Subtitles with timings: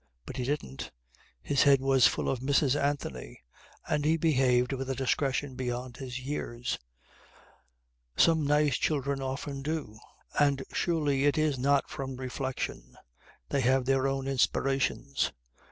[0.25, 0.89] But he didn't.
[1.43, 2.75] His head was full of Mrs.
[2.75, 3.43] Anthony
[3.87, 6.79] and he behaved with a discretion beyond his years.
[8.17, 9.99] Some nice children often do;
[10.39, 12.97] and surely it is not from reflection.
[13.49, 15.33] They have their own inspirations.